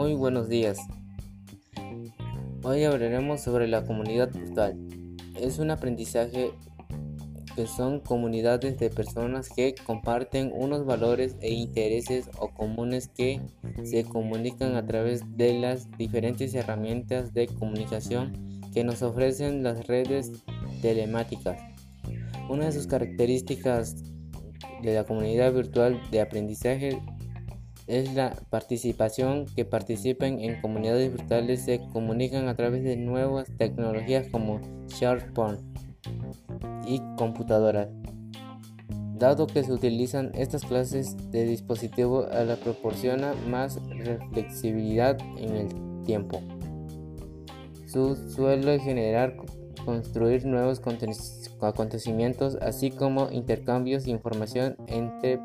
Muy 0.00 0.14
buenos 0.14 0.48
días. 0.48 0.78
Hoy 2.62 2.84
hablaremos 2.84 3.42
sobre 3.42 3.68
la 3.68 3.84
comunidad 3.84 4.32
virtual. 4.32 4.74
Es 5.38 5.58
un 5.58 5.70
aprendizaje 5.70 6.52
que 7.54 7.66
son 7.66 8.00
comunidades 8.00 8.78
de 8.78 8.88
personas 8.88 9.50
que 9.50 9.74
comparten 9.84 10.52
unos 10.54 10.86
valores 10.86 11.36
e 11.42 11.52
intereses 11.52 12.30
o 12.38 12.48
comunes 12.48 13.08
que 13.08 13.42
se 13.84 14.04
comunican 14.04 14.74
a 14.74 14.86
través 14.86 15.20
de 15.36 15.60
las 15.60 15.90
diferentes 15.98 16.54
herramientas 16.54 17.34
de 17.34 17.48
comunicación 17.48 18.32
que 18.72 18.84
nos 18.84 19.02
ofrecen 19.02 19.62
las 19.62 19.86
redes 19.86 20.32
telemáticas. 20.80 21.60
Una 22.48 22.64
de 22.64 22.72
sus 22.72 22.86
características 22.86 23.96
de 24.82 24.94
la 24.94 25.04
comunidad 25.04 25.52
virtual 25.52 26.00
de 26.10 26.22
aprendizaje 26.22 27.02
es 27.90 28.14
la 28.14 28.36
participación 28.50 29.46
que 29.56 29.64
participan 29.64 30.38
en 30.38 30.60
comunidades 30.60 31.12
virtuales 31.12 31.64
se 31.64 31.80
comunican 31.92 32.46
a 32.46 32.54
través 32.54 32.84
de 32.84 32.96
nuevas 32.96 33.48
tecnologías 33.58 34.28
como 34.28 34.60
SharePoint 34.88 35.60
y 36.86 37.00
computadoras. 37.16 37.88
Dado 39.14 39.46
que 39.46 39.64
se 39.64 39.72
utilizan 39.72 40.30
estas 40.34 40.64
clases 40.64 41.16
de 41.30 41.44
dispositivo 41.44 42.26
a 42.30 42.44
la 42.44 42.56
proporciona 42.56 43.34
más 43.48 43.78
flexibilidad 44.32 45.18
en 45.36 45.56
el 45.56 46.04
tiempo. 46.04 46.40
Su 47.86 48.14
suele 48.30 48.78
generar 48.78 49.36
construir 49.84 50.46
nuevos 50.46 50.80
acontecimientos 51.60 52.56
así 52.62 52.90
como 52.90 53.30
intercambios 53.30 54.04
de 54.04 54.12
información 54.12 54.76
entre 54.86 55.40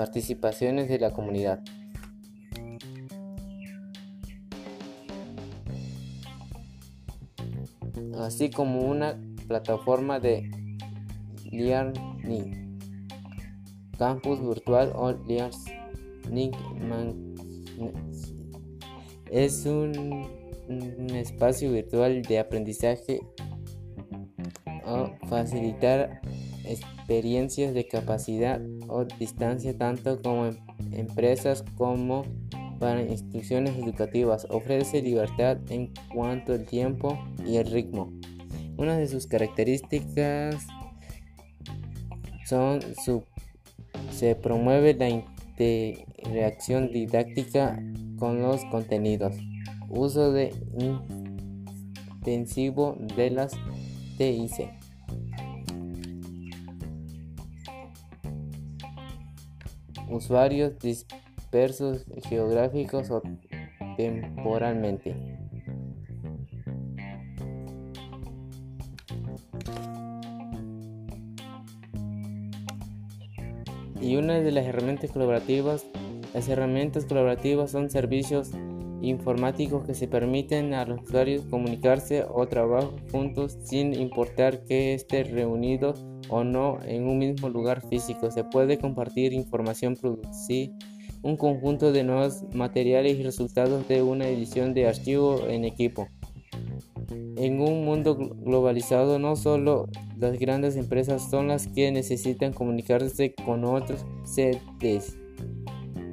participaciones 0.00 0.88
de 0.88 0.98
la 0.98 1.10
comunidad. 1.10 1.60
así 8.18 8.48
como 8.48 8.80
una 8.80 9.20
plataforma 9.46 10.18
de 10.18 10.50
learning, 11.50 12.78
campus 13.98 14.40
virtual 14.40 14.90
o 14.94 15.12
learning 15.12 16.50
es 19.30 19.66
un, 19.66 20.26
un 20.66 21.10
espacio 21.10 21.72
virtual 21.72 22.22
de 22.22 22.38
aprendizaje 22.38 23.20
o 24.86 25.10
facilitar 25.28 26.22
experiencias 26.64 27.74
de 27.74 27.86
capacidad 27.86 28.60
o 28.88 29.04
distancia 29.04 29.76
tanto 29.76 30.20
como 30.22 30.46
en 30.46 30.58
empresas 30.92 31.64
como 31.76 32.24
para 32.78 33.02
instituciones 33.02 33.76
educativas. 33.76 34.46
Ofrece 34.50 35.02
libertad 35.02 35.58
en 35.68 35.92
cuanto 36.12 36.52
al 36.52 36.66
tiempo 36.66 37.18
y 37.46 37.56
el 37.56 37.70
ritmo. 37.70 38.12
Una 38.76 38.96
de 38.96 39.06
sus 39.06 39.26
características 39.26 40.66
son 42.46 42.80
su 43.04 43.22
se 44.10 44.34
promueve 44.34 44.94
la 44.94 45.08
interacción 45.08 46.90
didáctica 46.92 47.82
con 48.18 48.42
los 48.42 48.64
contenidos, 48.66 49.36
uso 49.88 50.32
de 50.32 50.52
intensivo 52.20 52.96
de 53.16 53.30
las 53.30 53.52
TIC. 54.18 54.79
Usuarios 60.10 60.78
dispersos 60.78 62.04
geográficos 62.28 63.10
o 63.10 63.22
temporalmente. 63.96 65.14
Y 74.00 74.16
una 74.16 74.40
de 74.40 74.50
las 74.50 74.64
herramientas 74.64 75.10
colaborativas, 75.12 75.84
las 76.32 76.48
herramientas 76.48 77.04
colaborativas 77.04 77.70
son 77.70 77.90
servicios 77.90 78.50
informáticos 79.02 79.84
que 79.84 79.94
se 79.94 80.08
permiten 80.08 80.74
a 80.74 80.84
los 80.84 81.02
usuarios 81.02 81.42
comunicarse 81.50 82.24
o 82.28 82.46
trabajar 82.48 82.90
juntos 83.12 83.58
sin 83.64 83.94
importar 83.94 84.64
que 84.64 84.94
esté 84.94 85.24
reunido 85.24 85.94
o 86.30 86.44
no 86.44 86.78
en 86.84 87.06
un 87.06 87.18
mismo 87.18 87.48
lugar 87.48 87.86
físico. 87.88 88.30
Se 88.30 88.44
puede 88.44 88.78
compartir 88.78 89.32
información, 89.32 89.96
producir 89.96 90.72
un 91.22 91.36
conjunto 91.36 91.92
de 91.92 92.04
nuevos 92.04 92.44
materiales 92.54 93.18
y 93.18 93.22
resultados 93.22 93.86
de 93.88 94.02
una 94.02 94.28
edición 94.28 94.72
de 94.72 94.86
archivo 94.86 95.46
en 95.46 95.64
equipo. 95.64 96.08
En 97.36 97.60
un 97.60 97.84
mundo 97.84 98.16
globalizado, 98.16 99.18
no 99.18 99.36
solo 99.36 99.88
las 100.18 100.38
grandes 100.38 100.76
empresas 100.76 101.28
son 101.30 101.48
las 101.48 101.66
que 101.66 101.90
necesitan 101.90 102.52
comunicarse 102.52 103.34
con 103.34 103.64
otros 103.64 104.04
sedes 104.24 105.16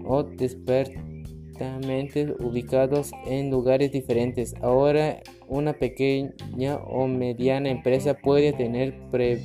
o 0.05 0.23
despertamente 0.23 2.33
ubicados 2.39 3.11
en 3.25 3.51
lugares 3.51 3.91
diferentes. 3.91 4.55
Ahora, 4.61 5.21
una 5.47 5.73
pequeña 5.73 6.77
o 6.77 7.07
mediana 7.07 7.69
empresa 7.69 8.15
puede 8.15 8.53
tener 8.53 8.97
pre 9.11 9.43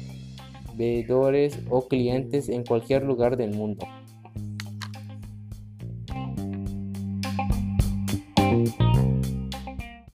o 1.71 1.89
clientes 1.89 2.49
en 2.49 2.65
cualquier 2.65 3.05
lugar 3.05 3.37
del 3.37 3.55
mundo. 3.55 3.87